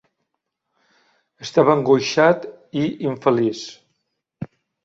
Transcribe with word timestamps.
Estava 1.47 1.75
angoixat 1.75 2.49
i 2.85 2.89
infeliç. 3.13 3.63